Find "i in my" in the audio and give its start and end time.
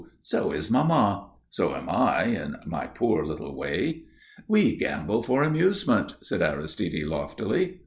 1.87-2.87